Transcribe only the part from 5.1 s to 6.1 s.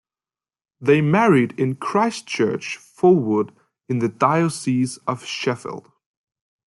Sheffield.